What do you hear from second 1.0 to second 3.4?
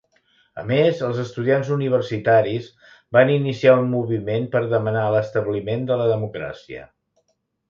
els estudiants universitaris van